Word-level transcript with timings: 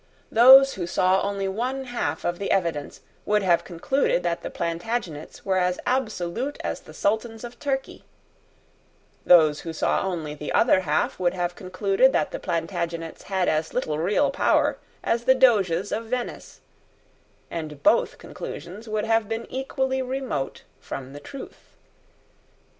Those 0.31 0.73
who 0.73 0.87
saw 0.87 1.21
only 1.21 1.47
one 1.47 1.83
half 1.83 2.25
of 2.25 2.39
the 2.39 2.49
evidence 2.49 3.01
would 3.23 3.43
have 3.43 3.63
concluded 3.63 4.23
that 4.23 4.41
the 4.41 4.49
Plantagenets 4.49 5.45
were 5.45 5.59
as 5.59 5.79
absolute 5.85 6.57
as 6.63 6.79
the 6.79 6.91
Sultans 6.95 7.43
of 7.43 7.59
Turkey: 7.59 8.03
those 9.27 9.59
who 9.59 9.71
saw 9.71 10.01
only 10.01 10.33
the 10.33 10.51
other 10.53 10.79
half 10.79 11.19
would 11.19 11.35
have 11.35 11.53
concluded 11.53 12.13
that 12.13 12.31
the 12.31 12.39
Plantagenets 12.39 13.21
had 13.25 13.47
as 13.47 13.75
little 13.75 13.99
real 13.99 14.31
power 14.31 14.79
as 15.03 15.25
the 15.25 15.35
Doges 15.35 15.91
of 15.91 16.05
Venice; 16.05 16.61
and 17.51 17.83
both 17.83 18.17
conclusions 18.17 18.87
would 18.89 19.05
have 19.05 19.29
been 19.29 19.45
equally 19.51 20.01
remote 20.01 20.63
from 20.79 21.13
the 21.13 21.19
truth. 21.19 21.75